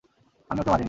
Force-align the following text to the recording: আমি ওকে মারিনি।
আমি 0.49 0.59
ওকে 0.61 0.69
মারিনি। 0.69 0.79